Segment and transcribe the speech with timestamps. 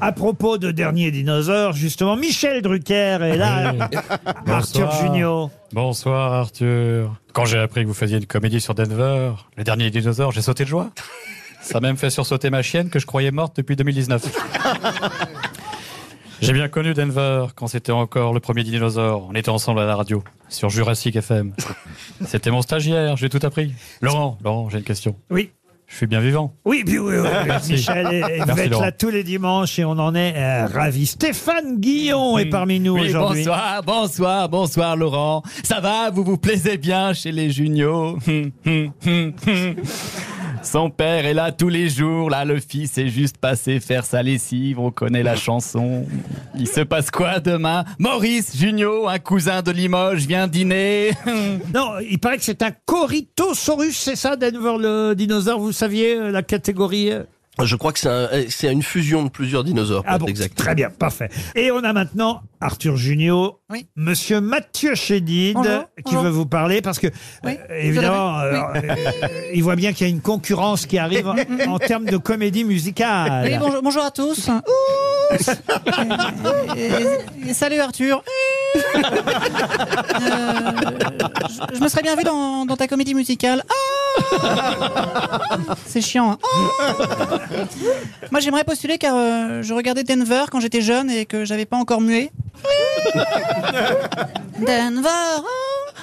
[0.00, 3.74] À propos de Dernier Dinosaure, justement, Michel Drucker est là.
[4.46, 5.02] Arthur Bonsoir.
[5.02, 5.50] Junior.
[5.72, 7.16] Bonsoir Arthur.
[7.32, 10.62] Quand j'ai appris que vous faisiez une comédie sur Denver, le dernier dinosaure, j'ai sauté
[10.62, 10.90] de joie.
[11.60, 14.24] Ça a même fait sursauter ma chienne que je croyais morte depuis 2019.
[16.40, 19.26] J'ai bien connu Denver quand c'était encore le premier dinosaure.
[19.28, 21.52] On était ensemble à la radio, sur Jurassic FM.
[22.24, 23.74] C'était mon stagiaire, j'ai tout appris.
[24.02, 25.16] Laurent, Laurent, j'ai une question.
[25.30, 25.50] Oui.
[25.90, 26.54] Je suis bien vivant.
[26.66, 27.28] Oui, puis oui, oui, oui.
[27.46, 27.72] Merci.
[27.72, 28.84] Michel Merci, va être Laurent.
[28.84, 31.06] là tous les dimanches et on en est euh, ravis.
[31.06, 33.38] Stéphane Guillon est parmi nous Oui, aujourd'hui.
[33.44, 35.42] bonsoir, bonsoir, bonsoir Laurent.
[35.62, 38.18] Ça va, vous vous plaisez bien chez les juniors?
[38.28, 39.74] Hum, hum, hum, hum.
[40.62, 44.22] Son père est là tous les jours, là le fils est juste passé faire sa
[44.22, 46.04] lessive, on connaît la chanson.
[46.58, 47.84] Il se passe quoi demain?
[47.98, 51.10] Maurice Junio, un cousin de Limoges, vient dîner.
[51.74, 55.60] Non, il paraît que c'est un Corythosaurus, c'est ça, Denver le dinosaure?
[55.60, 57.24] Vous saviez euh, la catégorie euh?
[57.62, 60.04] Je crois que c'est un- euh, c'est une fusion de plusieurs dinosaures.
[60.06, 60.56] Ah bon, exact.
[60.56, 61.28] très bien, parfait.
[61.56, 63.86] Et on a maintenant Arthur Junio, Oui.
[63.96, 66.22] Monsieur Mathieu Chédid, Bonjour, qui bonjour.
[66.22, 67.08] veut vous parler parce que,
[67.44, 68.80] Oui, euh, évidemment, euh, euh,
[69.54, 71.36] il voit bien qu'il y a une concurrence qui arrive en,
[71.72, 73.48] en termes de comédie musicale.
[73.50, 74.48] Oui, bonjour, bonjour à tous.
[76.76, 78.22] Et- et- et salut Arthur.
[78.76, 78.80] Euh,
[81.72, 83.62] je, je me serais bien vu dans, dans ta comédie musicale.
[83.68, 83.74] Ah
[85.86, 86.32] C'est chiant.
[86.32, 86.38] hein.
[88.30, 91.76] Moi, j'aimerais postuler car euh, je regardais Denver quand j'étais jeune et que j'avais pas
[91.76, 92.30] encore mué.
[94.58, 95.08] Denver,
[95.38, 95.44] oh,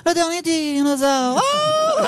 [0.06, 1.42] le dernier dinosaure.
[1.42, 2.04] oh.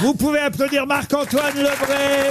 [0.00, 2.30] Vous pouvez applaudir Marc-Antoine Lebray.